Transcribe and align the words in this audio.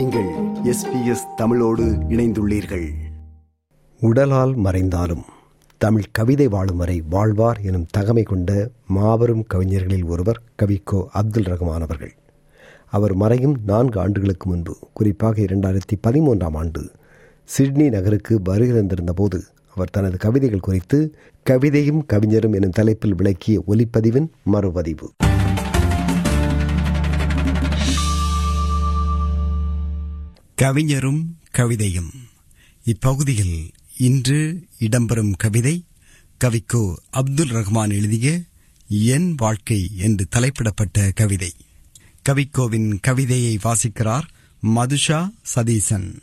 நீங்கள் 0.00 0.28
எஸ்பிஎஸ் 0.64 1.34
தமிழோடு 1.36 1.84
இணைந்துள்ளீர்கள். 1.84 2.90
உடலால் 4.00 4.54
மறைந்தாலும் 4.54 5.24
தமிழ் 5.78 6.06
கவிதை 6.12 6.48
வாழும் 6.48 6.76
வரை 6.76 7.02
வாழ்வார் 7.10 7.60
எனும் 7.62 7.86
தகமை 7.98 8.22
கொண்ட 8.22 8.70
மாபெரும் 8.86 9.44
கவிஞர்களில் 9.54 10.04
ஒருவர் 10.04 10.42
கவிக்கோ 10.62 11.04
அப்துல் 11.12 11.44
ரஹ்மான் 11.44 11.80
அவர்கள். 11.80 12.14
அவர் 12.90 13.14
மறையும் 13.14 13.56
நான்கு 13.66 14.00
ஆண்டுகளுக்கு 14.00 14.50
முன்பு 14.50 14.76
குறிப்பாக 14.92 15.40
இரண்டாயிரத்தி 15.40 15.98
பதிமூன்றாம் 16.08 16.56
ஆண்டு 16.56 16.90
சிட்னி 17.44 17.88
நகருக்கு 17.88 18.40
வருகை 18.44 18.82
தந்திருந்த 18.82 19.10
போது 19.10 19.42
அவர் 19.74 19.90
தனது 19.90 20.16
கவிதைகள் 20.16 20.66
குறித்து 20.68 21.14
கவிதையும் 21.50 22.02
கவிஞரும் 22.06 22.52
எனும் 22.52 22.70
தலைப்பில் 22.70 23.14
விளக்கிய 23.14 23.62
ஒலிப்பதிவின் 23.68 24.28
மறுபதிவு. 24.52 25.08
கவிஞரும் 30.60 31.38
கவிதையும். 31.56 32.10
இப்பகுதியில் 32.84 33.70
இன்று 33.98 34.66
இடம்பெறும் 34.78 35.32
கவிதை 35.36 35.84
கவிக்கோ 36.44 36.94
அப்துல் 37.10 37.50
ரஹ்மான் 37.50 37.90
எழுதிய 37.90 38.40
என் 38.88 39.34
வாழ்க்கை 39.34 39.90
என்று 39.96 40.26
தலைப்பிடப்பட்ட 40.36 41.12
கவிதை. 41.14 41.52
கவிக்கோவின் 42.28 42.98
கவிதையை 43.00 43.58
வாசிக்கிறார் 43.62 44.22
மதுஷா 44.62 45.30
சதீசன். 45.42 46.22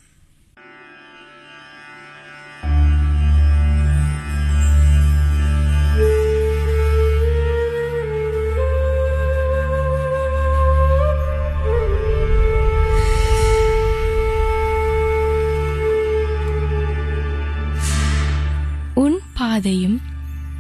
பாதையும் 19.68 20.02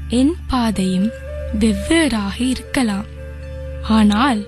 என் 0.07 0.35
பாதையும் 0.47 1.09
வெவ்வேறாக 1.59 2.49
இருக்கலாம். 2.49 3.05
ஆனால் 3.81 4.47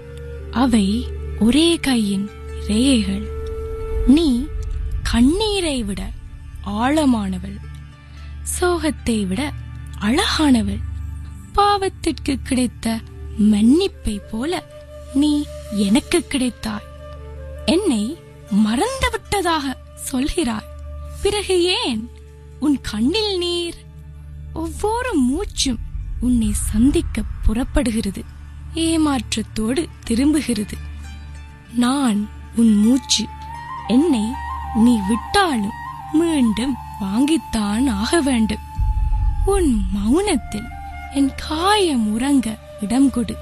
அவை 0.51 1.07
ஒரே 1.39 1.75
கையின் 1.75 2.29
ரேகைகள். 2.67 3.27
நீ 4.07 4.47
கண்ணீரை 5.03 5.83
விட 5.83 6.11
ஆழமானவள். 6.65 7.57
சோகத்தை 8.59 9.27
விட 9.27 9.51
அழகானவள். 10.01 10.81
பாவத்திற்கு 11.55 12.35
கிடைத்த 12.43 12.99
மன்னிப்பை 13.37 14.21
போல 14.31 14.63
நீ 15.13 15.45
எனக்கு 15.71 16.25
கிடைத்தாய். 16.29 16.87
என்னை 17.65 18.17
மறந்துவிட்டதாக 18.65 19.75
சொல்கிறாய். 20.11 20.67
பிறகு 21.21 21.63
ஏன்? 21.63 22.09
உன் 22.59 22.79
கண்ணில் 22.81 23.37
நீர் 23.37 23.87
ஒவ்வொரு 24.53 25.13
மூச்சும் 25.13 25.79
உன்னை 26.19 26.51
சந்திக்க 26.53 27.21
புறப்படுகிறது. 27.45 28.23
ஏமாற்றத்தோடு 28.73 29.85
திரும்புகிறது. 30.03 30.77
நான் 31.73 32.29
உன் 32.55 32.75
மூச்சு. 32.75 33.25
என்னை 33.87 34.21
நீ 34.75 34.99
விட்டாலும் 35.07 35.77
மீண்டும் 36.13 36.75
வாங்கித்தான் 37.01 37.89
ஆக 37.89 38.21
வேண்டும். 38.21 38.67
உன் 39.45 39.81
மௌனத்தில் 39.95 40.67
என் 41.13 41.31
காயம் 41.47 42.11
உறங்க 42.11 42.57
இடம் 42.81 43.09
கொடு. 43.09 43.35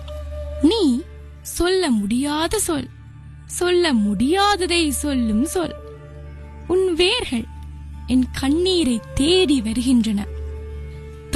நீ 0.61 1.01
சொல்ல 1.41 1.89
முடியாத 1.89 2.59
சொல். 2.59 2.89
சொல்ல 3.45 3.93
முடியாததை 3.93 4.89
சொல்லும் 4.89 5.45
சொல். 5.45 5.75
உன் 6.67 6.93
வேர்கள் 6.93 7.45
என் 8.07 8.25
கண்ணீரை 8.39 9.01
தேடி 9.15 9.61
வருகின்றன. 9.61 10.25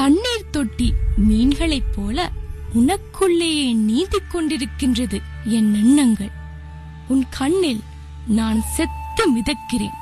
தண்ணீர் 0.01 0.49
தொட்டி 0.51 0.93
மீன்களைப் 1.29 1.93
போல 1.95 2.31
உனக்குள்ளேயே 2.73 3.73
நீந்திக் 3.73 4.29
கொண்டிருக்கின்றது 4.31 5.21
என் 5.43 5.73
எண்ணங்கள். 5.73 6.31
உன் 7.07 7.25
கண்ணில் 7.29 7.83
நான் 8.27 8.61
செத்து 8.61 9.37
மிதக்கிறேன். 9.37 9.97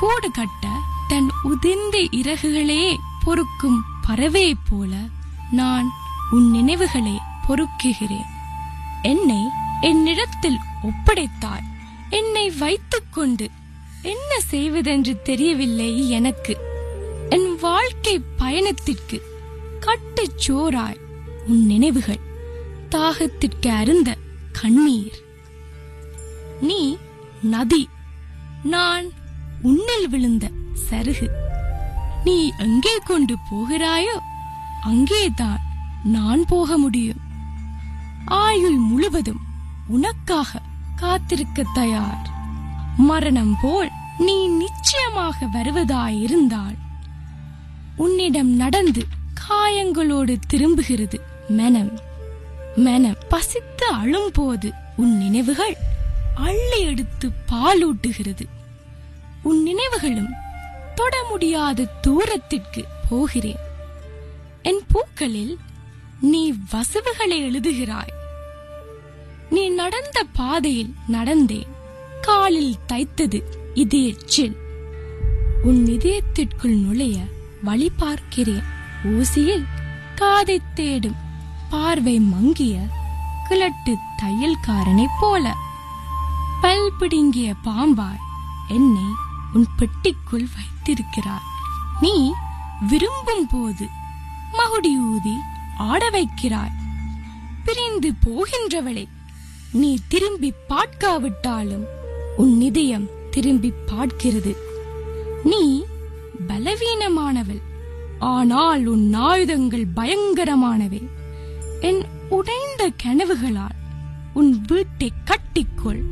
கூடு 0.00 0.30
கட்ட 0.30 0.68
தன் 1.08 1.30
உதிர்ந்த 1.44 2.06
இறகுகளே 2.10 2.96
பொறுக்கும் 3.24 3.84
பறவையைப் 4.08 4.64
போல 4.70 4.96
நான் 5.50 5.90
உன் 6.30 6.50
நினைவுகளை 6.50 7.18
பொறுக்குகிறேன். 7.48 8.26
என்னை 9.02 9.42
என்னிடத்தில் 9.80 10.58
ஒப்படைத்தாய். 10.82 11.64
என்னை 12.10 12.50
வைத்துக்கொண்டு 12.50 13.50
என்ன 14.02 14.40
செய்வதென்று 14.40 15.22
தெரியவில்லை 15.22 16.10
எனக்கு. 16.10 16.74
வாழ்க்கை 17.66 18.22
பயணத்திற்கு 18.36 19.22
கட்டுச் 19.80 20.50
சோறாய் 20.50 21.00
உன் 21.46 21.66
நினைவுகள். 21.66 22.20
தாகத்திற்கு 22.90 23.68
அருந்த 23.68 24.16
கண்ணீர். 24.52 25.18
நீ 26.60 26.96
நதி 27.42 27.88
நான் 28.62 29.04
உன்னில் 29.62 30.08
விழுந்த 30.08 30.50
சருகு. 30.90 31.28
நீ 32.24 32.52
எங்கே 32.58 32.96
கொண்டு 33.04 33.36
போகிறாயோ 33.50 34.16
அங்கேதான் 34.82 35.60
நான் 36.04 36.44
போக 36.48 36.78
முடியும். 36.78 37.20
ஆயுள் 38.26 38.76
முழுவதும் 38.76 39.42
உனக்காக 39.86 40.62
காத்திருக்க 40.96 41.64
தயார். 41.74 42.30
மரணம் 42.96 43.56
போல் 43.62 43.90
நீ 44.18 44.48
நிச்சயமாக 44.48 45.46
வருவதாயிருந்தால் 45.46 46.84
உன்னிடம் 47.96 48.48
நடந்து 48.48 49.04
காயங்களோடு 49.48 50.36
திரும்புகிறது. 50.46 51.20
மனம் 51.48 52.00
மனம் 52.76 53.16
பசித்து 53.28 53.86
அழும்போது 53.86 54.72
உன் 54.96 55.18
நினைவுகள் 55.18 55.76
அள்ளி 56.34 56.80
எடுத்து 56.80 57.30
பாலூட்டுகிறது. 57.52 58.44
உன் 59.42 59.62
நினைவுகளும் 59.62 60.32
தொட 60.94 61.26
முடியாத 61.28 61.84
தூரத்திற்கு 61.84 62.84
போகிறேன். 63.08 63.58
என் 64.62 64.80
பூக்களில் 64.88 65.58
நீ 66.20 66.52
வசவுகளை 66.70 67.42
எழுதுகிறாய். 67.42 68.14
நீ 69.50 69.68
நடந்த 69.68 70.24
பாதையில் 70.32 70.94
நடந்தேன். 71.12 71.66
காலில் 72.20 72.76
தைத்தது 72.88 73.42
இதயச்சில் 73.74 74.56
உன் 75.62 75.86
இதயத்திற்குள் 75.86 76.76
நுழைய 76.76 77.16
வழி 77.66 77.88
பார்க்கிறேன் 77.96 78.66
ஊசியில் 79.04 79.64
காதை 80.14 80.56
தேடும். 80.74 81.16
பார்வை 81.70 82.14
மங்கிய 82.32 82.74
கிழட்டு 83.48 83.92
தையல்காரனைப் 84.22 85.18
போல. 85.20 85.54
பல் 86.60 86.92
பிடுங்கிய 86.98 87.48
பாம்பாய் 87.64 88.22
என்னை 88.68 89.08
உன் 89.54 89.66
பெட்டிக்குள் 89.78 90.46
வைத்திருக்கிறார். 90.54 91.46
நீ 92.00 92.14
விரும்பும் 92.88 93.46
போது 93.52 93.86
மகுடி 94.52 94.92
ஊதி 95.10 95.36
ஆட 95.90 96.10
வைக்கிறாய். 96.10 96.74
பிரிந்து 97.64 98.10
போகின்றவளை 98.26 99.04
நீ 99.72 99.90
திரும்பி 100.08 100.52
பார்க்காவிட்டாலும் 100.68 101.86
உன் 102.36 102.54
இதயம் 102.60 103.08
திரும்பி 103.30 103.72
பார்க்கிறது. 103.90 104.54
நீ 105.44 105.62
பலவீனமானவள். 106.48 107.62
ஆனால் 108.18 108.86
உன் 108.86 109.12
ஆயுதங்கள் 109.12 109.86
பயங்கரமானவை. 109.96 111.02
என் 111.80 112.02
உடைந்த 112.28 112.90
கனவுகளால் 113.04 113.76
உன் 114.32 114.52
வீட்டை 114.66 115.12
கட்டிக்கொள். 115.24 116.02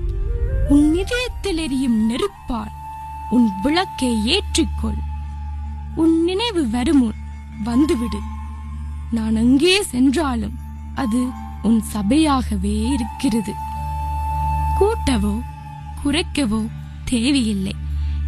உன் 0.69 0.95
இதயத்தில் 0.95 1.59
எரியும் 1.59 1.99
நெருப்பால் 2.11 2.75
உன் 3.31 3.49
விளக்கை 3.63 4.13
ஏற்றிக்கொள். 4.27 5.01
உன் 5.95 6.25
நினைவு 6.25 6.63
வருமுன் 6.71 7.19
வந்துவிடு. 7.65 8.21
நான் 9.11 9.37
அங்கே 9.37 9.83
சென்றாலும் 9.83 10.57
அது 10.95 11.21
உன் 11.63 11.81
சபையாகவே 11.93 12.75
இருக்கிறது. 12.89 13.53
கூட்டவோ 14.81 15.35
குறைக்கவோ 16.05 16.63
தேவையில்லை. 17.05 17.75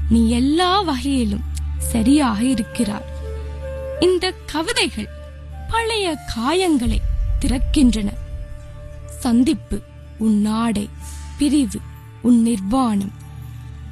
நீ 0.08 0.20
எல்லா 0.30 0.80
வகையிலும் 0.80 1.44
சரியாக 1.90 2.44
இருக்கிறார். 2.44 3.06
இந்த 4.00 4.34
கவிதைகள் 4.46 5.08
பழைய 5.68 6.18
காயங்களை 6.36 6.98
திறக்கின்றன. 7.40 8.08
சந்திப்பு 9.08 9.82
உன் 10.18 10.40
நாடை 10.40 10.90
பிரிவு 11.38 11.80
உன் 12.22 12.42
நிர்வாணம். 12.42 13.12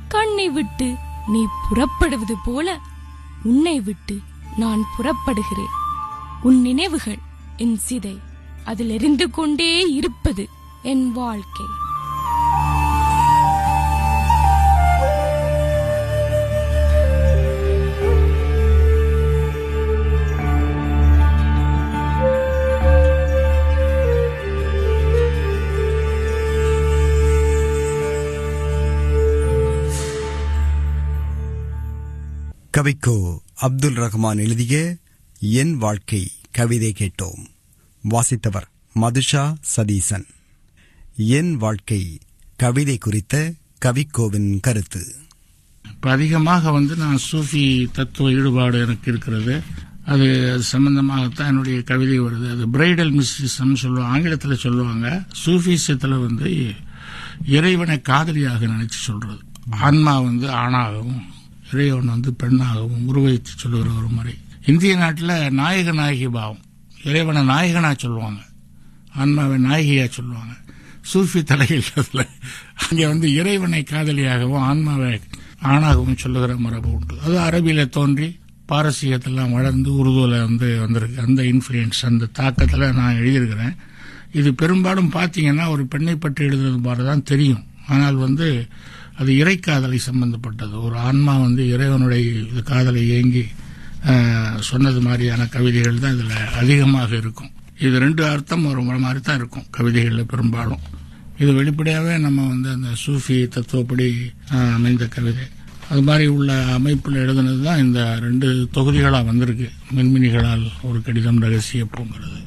கண்ணை 0.08 0.48
விட்டு 0.48 0.94
நீ 1.26 1.44
புறப்படுவது 1.68 2.34
போல 2.44 2.78
உன்னை 3.42 3.80
விட்டு 3.80 4.18
நான் 4.56 4.82
புறப்படுகிறேன். 4.96 5.74
உன் 6.42 6.60
நினைவுகள் 6.60 7.18
என் 7.56 7.80
சிதை 7.88 8.18
அதில் 8.64 8.90
எரிந்து 8.90 9.30
கொண்டே 9.30 9.94
இருப்பது 9.94 10.48
என் 10.82 11.12
வாழ்க்கை. 11.12 11.64
கவிக்கோ 32.76 33.38
அப்துல் 33.54 33.96
ரஹ்மான் 33.96 34.36
எழுதிய 34.36 34.96
என் 35.40 35.76
வாழ்க்கை 35.76 36.30
கவிதை 36.50 36.94
கேட்டோம். 36.98 37.42
வாசித்தவர் 38.10 38.66
மதுஷா 39.00 39.54
சதீசன். 39.60 40.26
என் 41.14 41.56
வாழ்க்கை 41.56 42.18
கவிதை 42.56 42.98
குறித்த 42.98 43.52
கவிக்கோவின் 43.84 44.60
கருத்து. 44.60 45.14
இப்போ 45.88 46.10
அதிகமாக 46.10 46.70
வந்து 46.70 46.96
நான் 46.96 47.18
சூஃபி 47.32 47.86
தத்துவ 47.92 48.32
ஈடுபாடு 48.32 48.80
எனக்கு 48.80 49.10
இருக்கிறது. 49.10 49.62
அது 50.04 50.52
அது 50.52 50.62
சம்பந்தமாகத்தான் 50.72 51.46
என்னுடைய 51.46 51.82
கவிதை 51.82 52.20
வருது. 52.20 52.50
அது 52.50 52.66
பிரைடல் 52.68 53.14
மிஸ்டிசம் 53.14 53.74
சொல்லுவாங்க 53.74 54.14
ஆங்கிலத்தில் 54.14 54.56
சொல்லுவாங்க. 54.56 55.24
சூஃபிசத்தில் 55.44 56.20
வந்து 56.26 56.74
இறைவனை 57.46 58.00
காதலியாக 58.00 58.66
நினைச்சு 58.66 59.00
சொல்றது. 59.10 59.40
ஆன்மா 59.70 60.20
வந்து 60.20 60.46
ஆணாகவும் 60.46 61.22
இறைவன் 61.72 62.12
வந்து 62.14 62.30
பெண்ணாகவும் 62.42 63.06
உருவகித்து 63.06 63.52
சொல்லுகிற 63.56 63.90
ஒரு 64.00 64.08
முறை. 64.08 64.34
இந்திய 64.66 64.96
நாட்டில் 64.96 65.34
நாயக 65.60 65.92
நாயகி 65.92 66.28
பாவம். 66.28 66.62
இறைவனை 67.04 67.42
நாயகனா 67.48 67.90
சொல்லுவாங்க. 67.96 68.40
ஆன்மாவை 69.14 69.56
நாயகியா 69.64 70.04
சொல்லுவாங்க. 70.08 70.54
சூஃபி 71.10 71.40
தலையில் 71.42 71.90
அங்கே 72.84 73.06
வந்து 73.06 73.26
இறைவனை 73.32 73.84
காதலியாகவும் 73.90 74.64
ஆன்மாவை 74.68 75.20
ஆணாகவும் 75.72 76.20
சொல்லுகிற 76.22 76.56
மரபு 76.56 76.88
உண்டு. 76.92 77.14
அது 77.24 77.36
அரபியில 77.46 77.82
தோன்றி 77.88 78.28
பாரசீகத்தெல்லாம் 78.68 79.54
வளர்ந்து 79.58 79.90
உருதுல 80.00 80.34
வந்து 80.46 80.68
வந்திருக்கு. 80.80 81.22
அந்த 81.26 81.40
இன்ஃப்ளூயன்ஸ் 81.42 82.00
அந்த 82.10 82.28
தாக்கத்தில் 82.38 82.92
நான் 82.92 83.18
எழுதியிருக்கிறேன். 83.20 83.74
இது 84.32 84.50
பெரும்பாலும் 84.54 85.10
பார்த்தீங்கன்னா 85.12 85.66
ஒரு 85.68 85.86
பெண்ணை 85.86 86.16
பற்றி 86.16 86.46
எழுதுறது 86.46 86.80
மாதிரி 86.86 87.04
தான் 87.06 87.28
தெரியும். 87.32 87.64
ஆனால் 87.86 88.16
வந்து 88.26 88.48
அது 89.20 89.30
இறைக்காதலை 89.40 89.98
சம்பந்தப்பட்டது. 90.08 90.74
ஒரு 90.86 90.96
ஆன்மா 91.08 91.34
வந்து 91.46 91.62
இறைவனுடைய 91.74 92.62
காதலை 92.70 93.02
ஏங்கி 93.18 93.44
சொன்னது 94.68 95.00
மாதிரியான 95.06 95.42
கவிதைகள் 95.54 96.02
தான் 96.04 96.14
இதில் 96.16 96.54
அதிகமாக 96.60 97.10
இருக்கும். 97.22 97.52
இது 97.86 97.96
ரெண்டு 98.04 98.22
அர்த்தம் 98.32 98.64
ஒரு 98.70 98.82
மாதிரி 99.04 99.20
தான் 99.28 99.38
இருக்கும் 99.40 99.68
கவிதைகளில் 99.76 100.30
பெரும்பாலும். 100.32 100.82
இது 101.42 101.50
வெளிப்படையாகவே 101.58 102.16
நம்ம 102.24 102.40
வந்து 102.52 102.68
அந்த 102.76 102.90
சூஃபி 103.04 103.36
தத்துவப்படி 103.54 104.08
அமைந்த 104.76 105.06
கவிதை. 105.16 105.46
அது 105.92 106.02
மாதிரி 106.08 106.26
உள்ள 106.34 106.50
அமைப்பில் 106.76 107.22
எழுதுனது 107.22 107.62
தான் 107.68 107.82
இந்த 107.84 108.00
ரெண்டு 108.26 108.48
தொகுதிகளாக 108.76 109.28
வந்திருக்கு. 109.30 109.68
மின்மினிகளால் 109.96 110.64
ஒரு 110.88 110.98
கடிதம் 111.06 111.40
ரகசிய 111.44 111.84
பூங்கிறது. 111.94 112.40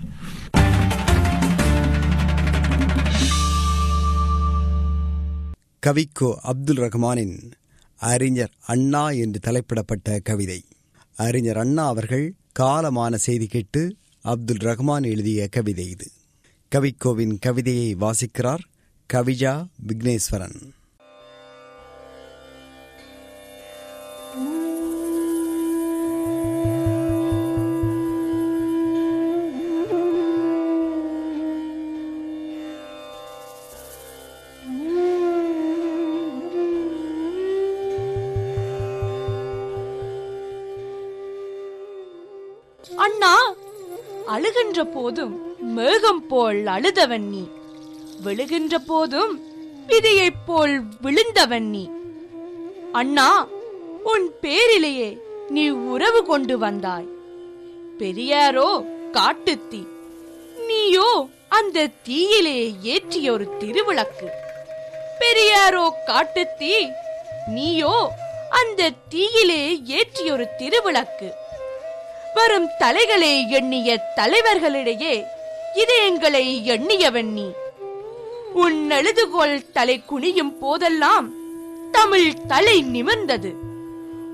கவிக்கோ 5.86 6.36
அப்துல் 6.36 6.78
ரஹ்மானின் 6.78 7.52
அறிஞர் 7.98 8.52
அண்ணா 8.66 9.10
என்று 9.10 9.40
தலைப்பிடப்பட்ட 9.40 10.20
கவிதை. 10.24 10.64
அறிஞர் 11.16 11.58
அண்ணா 11.58 11.88
அவர்கள் 11.88 12.36
காலமான 12.60 13.16
செய்தி 13.16 13.48
கேட்டு 13.48 13.96
அப்துல் 14.22 14.58
ரஹ்மான் 14.58 15.04
எழுதிய 15.04 15.48
கவிதை 15.48 15.90
இது. 15.90 16.12
கவிக்கோவின் 16.76 17.38
கவிதையை 17.40 17.96
வாசிக்கிறார் 17.96 18.60
கவிஜா 19.14 19.68
விக்னேஸ்வரன். 19.88 20.74
அழுகின்ற 44.38 44.84
போதும் 44.84 45.56
மேகம் 45.60 46.28
போல் 46.28 46.66
அழுதவன் 46.66 47.30
நீ. 47.30 47.48
விழுகின்ற 48.24 48.78
போதும் 48.88 49.42
விதியைப் 49.88 50.42
போல் 50.46 50.84
விழுந்தவன் 51.02 51.70
நீ. 51.70 51.90
அண்ணா 52.92 53.48
உன் 54.04 54.32
பேரிலேயே 54.42 55.18
நீ 55.50 55.70
உறவு 55.70 56.26
கொண்டு 56.26 56.58
வந்தாய். 56.58 57.08
பெரியாரோ 58.00 58.86
காட்டுத்தீ 59.12 59.88
நீயோ 60.68 61.28
அந்த 61.50 61.88
தீயிலே 62.04 62.76
ஏற்றிய 62.84 63.32
ஒரு 63.32 63.48
திருவிளக்கு. 63.60 64.28
பெரியாரோ 65.20 65.90
காட்டுத்தீ 66.06 66.90
நீயோ 67.48 68.12
அந்த 68.50 68.92
தீயிலே 69.10 69.82
ஏற்றிய 69.86 70.32
ஒரு 70.32 70.48
திருவிளக்கு. 70.58 71.32
வரும் 72.34 72.70
தலைகளை 72.78 73.50
எண்ணிய 73.50 74.14
தலைவர்களிடையே 74.16 75.24
இதயங்களை 75.76 76.44
எண்ணியவன் 76.64 77.32
நீ. 77.32 77.52
உன் 78.54 78.92
எழுதுகோள் 78.92 79.72
தலை 79.72 80.04
குனியும் 80.06 80.58
போதெல்லாம் 80.60 81.34
தமிழ் 81.92 82.34
தலை 82.48 82.84
நிமிர்ந்தது. 82.84 83.54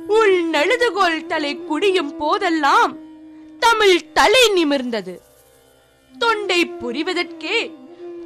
உன் 0.07 0.49
நழுதுகோல் 0.51 1.25
தலை 1.25 1.59
குனியும் 1.71 2.17
போதெல்லாம் 2.17 2.97
தமிழ் 3.59 4.11
தலை 4.13 4.49
நிமிர்ந்தது. 4.49 5.21
தொண்டை 6.19 6.65
புரிவதற்கே 6.65 7.71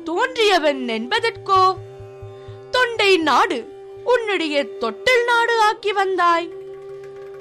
தோன்றியவன் 0.05 0.87
என்பதற்கோ? 0.87 1.75
தொண்டை 2.71 3.17
நாடு 3.17 3.75
உன்னுடைய 4.03 4.63
தொட்டில் 4.63 5.23
நாடு 5.23 5.61
ஆக்கி 5.61 5.91
வந்தாய். 5.91 6.49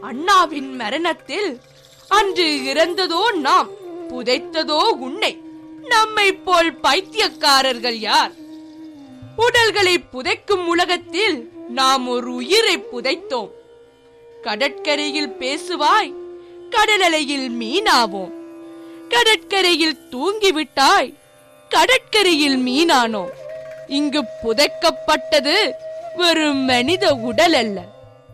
அண்ணாவின் 0.01 0.75
மரணத்தில் 0.75 1.61
அன்று 2.09 2.45
இறந்ததோ 2.45 3.35
நாம் 3.35 3.69
புதைத்ததோ 4.09 4.89
உன்னை. 4.89 5.41
நம்மை 5.83 6.33
போல் 6.33 6.75
பைத்தியக்காரர்கள் 6.83 7.99
யார்? 7.99 8.33
உடல்களை 9.37 9.99
புதைக்கும் 9.99 10.67
உலகத்தில் 10.67 11.51
நாம் 11.69 12.09
ஒரு 12.09 12.35
உயிரை 12.35 12.79
புதைத்தோம். 12.79 13.51
கடற்கரையில் 14.43 15.37
பேசுவாய் 15.39 16.15
கடலலையில் 16.71 17.51
மீனாவோம். 17.61 18.33
கடற்கரையில் 19.09 19.99
தூங்கிவிட்டாய் 20.11 21.15
கடற்கரையில் 21.69 22.59
மீனானோம். 22.67 23.31
இங்கு 23.87 24.25
புதைக்கப்பட்டது 24.43 25.71
வெறும் 26.17 26.65
மனித 26.65 27.15
உடல் 27.15 27.53
அல்ல 27.53 27.81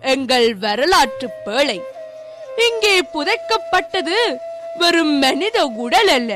எங்கள் 0.00 0.54
வரலாற்று 0.54 1.28
பேழை. 1.44 1.82
இங்கே 2.56 2.94
புதைக்கப்பட்டது 3.14 4.16
வெறும் 4.78 5.18
மனித 5.18 5.66
உடல் 5.66 6.09
அல்ல 6.09 6.32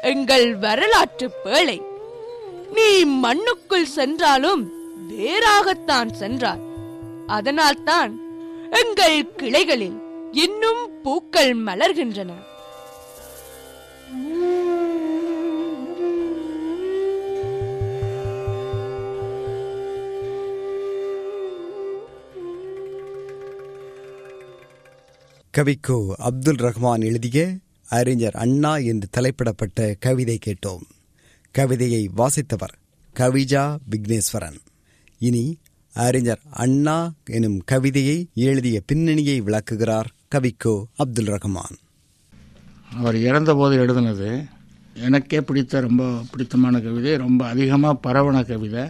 எங்கள் 0.00 0.54
வரலாற்று 0.54 1.30
பேழை. 1.44 1.78
நீ 2.74 3.04
மண்ணுக்குள் 3.04 3.92
சென்றாலும் 3.96 4.62
வேறாகத்தான் 5.10 6.10
சென்றார் 6.12 6.62
அதனால்தான் 7.26 8.12
எங்கள் 8.70 9.34
கிளைகளில் 9.36 9.98
இன்னும் 10.32 11.02
பூக்கள் 11.02 11.56
மலர்கின்றன. 11.56 12.30
கவிக்கோ 25.60 25.96
அப்துல் 26.18 26.56
ரஹ்மான் 26.56 27.00
எழுதிய 27.00 27.54
அறிஞர் 27.88 28.32
அண்ணா 28.32 28.76
என்று 28.76 29.08
தலைப்பிடப்பட்ட 29.16 29.94
கவிதை 30.00 30.38
கேட்டோம். 30.46 30.84
கவிதையை 31.50 32.10
வாசித்தவர் 32.16 32.74
கவிஜா 33.14 33.76
விக்னேஸ்வரன். 33.90 34.56
இனி 35.18 35.58
அறிஞர் 35.94 36.40
அண்ணா 36.50 37.12
எனும் 37.24 37.62
கவிதையை 37.64 38.26
எழுதிய 38.34 38.82
பின்னணியை 38.86 39.40
விளக்குகிறார் 39.40 40.10
கவிக்கோ 40.34 40.84
அப்துல் 40.96 41.26
ரஹ்மான். 41.26 41.76
அவர் 42.94 43.16
இறந்தபோது 43.16 43.76
எழுதினது 43.76 44.48
எனக்கே 44.94 45.40
பிடித்த 45.40 45.80
ரொம்ப 45.80 46.20
பிடித்தமான 46.30 46.80
கவிதை 46.80 47.16
ரொம்ப 47.16 47.46
அதிகமாக 47.46 48.00
பரவன 48.08 48.46
கவிதை. 48.46 48.84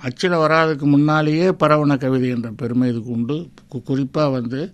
அச்சில் 0.00 0.42
வராதுக்கு 0.44 0.82
முன்னாலேயே 0.82 1.48
பரவன 1.48 1.98
கவிதை 1.98 2.28
என்ற 2.28 2.50
பெருமை 2.50 2.90
இதுக்கு 2.90 3.10
உண்டு. 3.10 3.48
குறிப்பாக 3.84 4.28
வந்து 4.28 4.72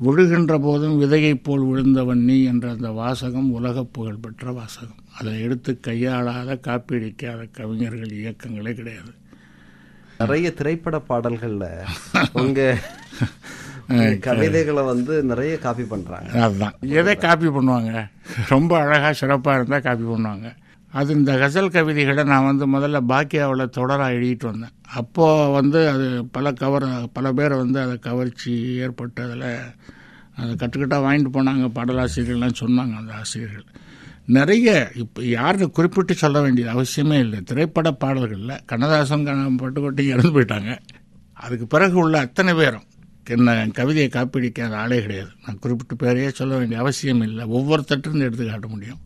விழுகின்ற 0.00 0.60
போதும் 0.60 1.02
விதையைப் 1.02 1.42
போல் 1.42 1.64
விழுந்தவன் 1.64 2.24
நீ 2.24 2.44
என்ற 2.44 2.70
அந்த 2.70 2.90
வாசகம் 2.90 3.50
உலக 3.50 3.84
புகழ் 3.84 4.22
பெற்ற 4.22 4.52
வாசகம். 4.52 4.98
அதை 5.20 5.40
எடுத்து 5.40 5.80
கையாளாத 5.80 6.58
காப்பீடிக்காத 6.66 7.48
கவிஞர்கள் 7.52 8.08
இயக்கங்களே 8.08 8.74
கிடையாது. 8.74 9.12
நிறைய 10.18 10.52
திரைப்பட 10.52 11.02
பாடல்கள்ல 11.08 11.64
உங்க 12.32 12.76
கவிதைகளை 14.20 14.82
வந்து 14.82 15.22
நிறைய 15.22 15.58
காப்பி 15.58 15.82
பண்றாங்க. 15.82 16.30
அதுதான் 16.40 16.74
எதை 16.80 17.16
காப்பி 17.16 17.46
பண்ணுவாங்க? 17.46 18.08
ரொம்ப 18.48 18.78
அழகாக 18.78 19.12
சிறப்பாக 19.12 19.56
இருந்தால் 19.56 19.82
காப்பி 19.82 20.04
பண்ணுவாங்க. 20.04 20.46
அது 20.96 21.14
இந்த 21.14 21.36
கசல் 21.36 21.70
கவிதைகளை 21.70 22.24
நான் 22.24 22.56
வந்து 22.56 22.78
முதல்ல 22.78 23.00
பாக்கியாவில் 23.08 23.70
தொடராக 23.76 24.10
எழுதிட்டு 24.10 24.44
வந்தேன். 24.44 24.70
அப்போது 24.88 25.50
வந்து 25.50 25.88
அது 25.88 26.26
பல 26.26 26.52
கவர் 26.52 27.12
பல 27.12 27.32
பேரை 27.32 27.58
வந்து 27.58 27.80
அதை 27.80 27.98
கவர்ச்சி 27.98 28.62
ஏற்பட்டு 28.62 29.22
அதில் 29.22 29.58
அதை 30.36 30.54
கட்டுக்கட்டாக 30.54 31.02
வாங்கிட்டு 31.02 31.30
போனாங்க 31.32 31.70
பாடலாசிரியர்கள்லாம் 31.74 32.52
சொன்னாங்க 32.60 32.96
அந்த 32.96 33.14
ஆசிரியர்கள். 33.14 33.64
நிறைய 34.26 34.90
இப்போ 34.94 35.22
யாரும் 35.22 35.70
குறிப்பிட்டு 35.70 36.14
சொல்ல 36.14 36.40
வேண்டியது 36.40 36.82
அவசியமே 36.82 37.18
இல்லை. 37.18 37.40
திரைப்பட 37.40 37.92
பாடல்களில் 37.92 38.64
கண்ணதாசன் 38.66 39.24
கண்ண- 39.24 39.50
பட்டுக்கோட்டை 39.50 40.00
இறந்து 40.00 40.40
போயிட்டாங்க. 40.40 40.78
அதுக்கு 41.32 41.66
பிறகு 41.66 41.98
உள்ள 41.98 42.18
அத்தனை 42.18 42.54
பேரும். 42.54 42.84
என்ன 43.30 43.68
கவிதையை 43.74 44.10
காப்பிடிக்காத 44.12 44.74
ஆளே 44.74 45.00
கிடையாது. 45.00 45.28
நான் 45.46 45.58
குறிப்பிட்டு 45.58 46.06
பேரையே 46.06 46.28
சொல்ல 46.28 46.56
வேண்டிய 46.56 46.80
அவசியம் 46.80 47.20
இல்லை. 47.20 47.44
ஒவ்வொருத்தட்டிருந்து 47.44 48.18
எடுத்து 48.18 48.48
காட்ட 48.48 48.68
முடியும். 48.68 48.98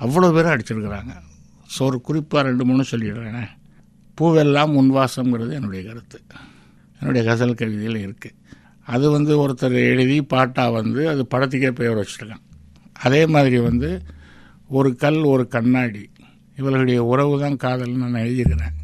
அவ்வளோ 0.00 0.32
பேரும் 0.32 0.52
அடிச்சிருக்கிறாங்க. 0.52 1.28
ஸோ 1.74 1.80
ஒரு 1.88 1.98
குறிப்பாக 2.08 2.42
ரெண்டு 2.48 2.64
மூணு 2.68 2.84
சொல்லிடுறேனே. 2.92 3.44
பூவெல்லாம் 4.18 4.72
உன்வாசம்ங்கிறது 4.80 5.52
என்னுடைய 5.58 5.82
கருத்து. 5.88 6.18
என்னுடைய 6.98 7.22
கசல் 7.28 7.58
கவிதையில் 7.60 7.98
இருக்குது 8.06 8.36
அது 8.94 9.06
வந்து 9.16 9.32
ஒருத்தர் 9.42 9.76
எழுதி 9.90 10.16
பாட்டாக 10.32 10.74
வந்து 10.78 11.02
அது 11.12 11.22
படத்துக்கே 11.32 11.70
பெயர் 11.80 12.00
வச்சுருக்கான். 12.00 12.44
அதே 13.06 13.22
மாதிரி 13.34 13.58
வந்து 13.68 13.90
ஒரு 14.78 14.90
கல் 15.02 15.22
ஒரு 15.34 15.44
கண்ணாடி. 15.54 16.02
இவர்களுடைய 16.58 17.00
உறவு 17.12 17.34
தான் 17.44 17.56
காதல்னு 17.64 18.02
நான் 18.02 18.24
எழுதியிருக்கிறேன். 18.24 18.76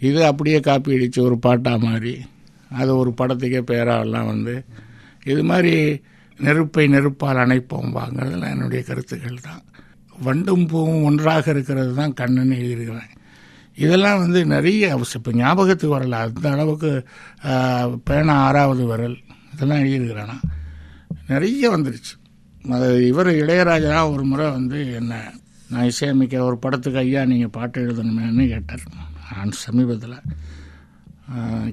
இது 0.00 0.20
அப்படியே 0.30 0.58
காப்பி 0.68 0.96
அடித்து 0.96 1.20
ஒரு 1.28 1.36
பாட்டாக 1.46 1.78
மாதிரி 1.86 2.14
அது 2.80 2.90
ஒரு 3.02 3.10
படத்துக்கே 3.20 3.60
பெயராகலாம் 3.70 4.30
வந்து 4.32 4.54
இது 5.32 5.42
மாதிரி 5.50 5.74
நெருப்பை 6.38 6.84
நெருப்பால் 6.94 7.40
அணைப்போம் 7.44 7.92
வாங்கிறதுலாம் 7.98 8.54
என்னுடைய 8.54 8.80
கருத்துக்கள் 8.88 9.46
தான். 9.48 9.62
வண்டும் 10.26 10.66
பூவும் 10.70 11.04
ஒன்றாக 11.08 11.50
இருக்கிறது 11.54 11.92
தான் 12.00 12.16
கண்ணுன்னு 12.20 12.58
எழுதியிருக்கிறேன். 12.60 13.12
இதெல்லாம் 13.84 14.20
வந்து 14.24 14.40
நிறைய 14.54 14.98
இப்போ 15.16 15.32
ஞாபகத்துக்கு 15.40 15.96
வரல. 15.96 16.18
அந்த 16.26 16.46
அளவுக்கு 16.54 16.90
பேனா 18.08 18.36
ஆறாவது 18.46 18.84
விரல் 18.90 19.18
இதெல்லாம் 19.54 19.82
எழுதியிருக்கிறானா? 19.82 20.36
நிறைய 21.32 21.70
வந்துருச்சு. 21.74 22.14
அது 22.76 22.88
இவர் 23.10 23.30
இளையராஜா 23.42 23.98
ஒரு 24.12 24.24
முறை 24.30 24.46
வந்து 24.58 24.78
என்ன 25.00 25.20
நான் 25.70 25.88
இசையமைக்கிற 25.92 26.40
ஒரு 26.48 26.58
படத்துக்கு 26.64 26.98
ஐயா 27.04 27.22
நீங்கள் 27.32 27.54
பாட்டு 27.56 27.78
எழுதணுமேன்னு 27.86 28.44
கேட்டார். 28.52 28.84
நான் 29.30 29.56
சமீபத்தில். 29.66 30.18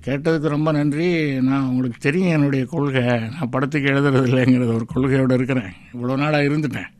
கேட்டதுக்கு 0.06 0.48
ரொம்ப 0.56 0.70
நன்றி. 0.78 1.08
நான் 1.50 1.68
உங்களுக்கு 1.72 2.00
தெரியும் 2.06 2.36
என்னுடைய 2.38 2.64
கொள்கை. 2.72 3.04
நான் 3.36 3.52
படத்துக்கு 3.56 3.92
எழுதுறது 3.94 4.30
இல்லைங்கிறது 4.30 4.74
ஒரு 4.80 4.88
கொள்கையோடு 4.94 5.36
இருக்கிறேன். 5.40 5.74
இவ்வளோ 5.94 6.16
நாளாக 6.24 6.48
இருந்துட்டேன். 6.50 6.92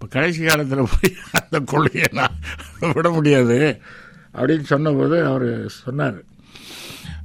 இப்போ 0.00 0.12
கடைசி 0.12 0.40
காலத்தில் 0.44 0.90
போய் 0.92 1.10
அந்த 1.38 1.56
கொள்கையை 1.70 2.06
நான் 2.18 2.36
விட 2.98 3.08
முடியாது 3.16 3.56
அப்படின்னு 4.36 4.66
சொன்னபோது 4.70 5.16
அவர் 5.30 5.44
சொன்னார். 5.74 6.16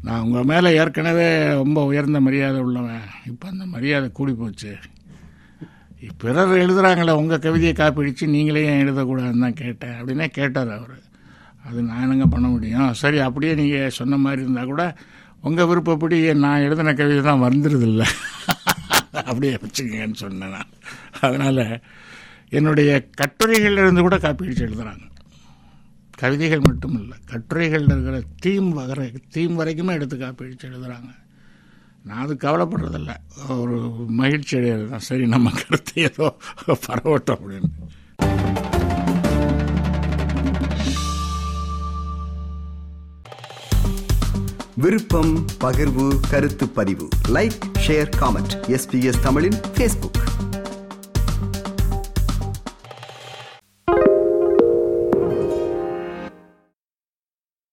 நான் 0.05 0.23
உங்கள் 0.25 0.47
மேலே 0.49 0.69
ஏற்கனவே 0.79 1.27
ரொம்ப 1.61 1.85
உயர்ந்த 1.91 2.19
மரியாதை 2.25 2.59
உள்ளவன். 2.65 3.05
இப்போ 3.31 3.45
அந்த 3.53 3.65
மரியாதை 3.75 4.09
கூடி 4.17 4.33
போச்சு. 4.41 4.71
பிறர் 6.21 6.53
எழுதுகிறாங்களே 6.63 7.15
உங்கள் 7.21 7.43
கவிதையை 7.45 7.73
காப்பிடிச்சு 7.79 8.27
நீங்களே 8.35 8.65
ஏன் 8.71 8.83
எழுதக்கூடாதுன்னு 8.85 9.45
தான் 9.47 9.59
கேட்டேன் 9.63 9.95
அப்படின்னே 9.99 10.27
கேட்டார் 10.39 10.75
அவர். 10.77 10.97
அது 11.67 11.79
நான் 11.89 12.03
என்னங்க 12.05 12.29
பண்ண 12.35 12.47
முடியும்? 12.55 12.93
சரி 13.03 13.21
அப்படியே 13.27 13.55
நீங்கள் 13.61 13.97
சொன்ன 13.99 14.19
மாதிரி 14.25 14.45
இருந்தால் 14.45 14.71
கூட 14.73 14.85
உங்கள் 15.49 15.69
விருப்பப்படி 15.71 16.19
நான் 16.45 16.65
எழுதின 16.67 16.95
கவிதை 17.01 17.21
தான் 17.31 17.45
வந்துடுதில்ல 17.47 18.03
அப்படியே 19.29 19.53
வச்சுக்கங்கன்னு 19.63 20.23
சொன்னேன் 20.25 20.55
நான். 20.57 20.73
அதனால் 21.27 21.65
என்னுடைய 22.59 22.91
கட்டுரைகளிலிருந்து 23.21 23.83
இருந்து 23.83 24.05
கூட 24.05 24.17
அடித்து 24.21 24.65
எழுதுகிறாங்க 24.65 25.05
கவிதைகள் 26.21 26.65
மட்டும் 26.67 26.95
இல்லை 27.01 27.17
கட்டுரைகளில் 27.31 27.93
இருக்கிற 27.93 28.17
தீம் 28.45 28.69
வகர 28.79 29.09
தீம் 29.35 29.59
வரைக்குமே 29.59 29.95
எடுத்து 29.97 30.17
காப்பீழ்ச்சி 30.17 30.67
எழுதுகிறாங்க 30.67 31.11
நான் 32.09 32.23
அது 32.23 32.33
கவலைப்படுறதில்ல. 32.41 33.13
ஒரு 33.59 33.77
மகிழ்ச்சி 34.21 34.57
அடையிறது 34.57 34.89
தான். 34.89 35.05
சரி 35.09 35.25
நம்ம 35.33 35.51
கருத்து 35.61 36.01
ஏதோ 36.01 36.27
பரவட்டும் 36.87 37.39
அப்படின்னு. 37.39 37.71
விருப்பம் 44.83 45.33
பகிர்வு 45.63 46.07
கருத்து 46.29 46.65
பதிவு. 46.77 47.07
லைக் 47.37 47.59
ஷேர் 47.87 48.11
காமெண்ட் 48.21 48.55
எஸ்பிஎஸ் 48.75 49.23
தமிழின் 49.27 49.59
ஃபேஸ்புக் 49.75 50.21